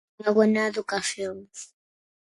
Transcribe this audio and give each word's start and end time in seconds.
Una 0.19 0.31
buena 0.33 0.65
educación 0.67 1.47